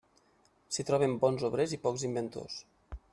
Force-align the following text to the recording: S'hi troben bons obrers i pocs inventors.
S'hi 0.77 0.85
troben 0.87 1.13
bons 1.25 1.45
obrers 1.51 1.77
i 1.79 1.81
pocs 1.87 2.07
inventors. 2.11 2.57